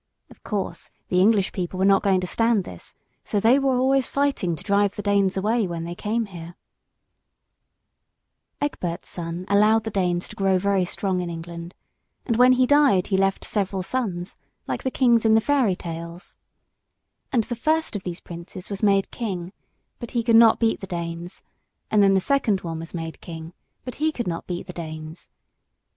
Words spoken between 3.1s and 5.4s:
so they were always fighting to drive the Danes